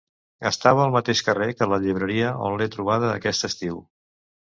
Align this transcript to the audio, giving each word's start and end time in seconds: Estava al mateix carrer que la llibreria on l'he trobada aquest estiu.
Estava 0.49 0.79
al 0.85 0.93
mateix 0.95 1.19
carrer 1.27 1.49
que 1.59 1.67
la 1.73 1.79
llibreria 1.83 2.31
on 2.47 2.57
l'he 2.63 2.69
trobada 2.77 3.11
aquest 3.19 3.47
estiu. 3.49 3.79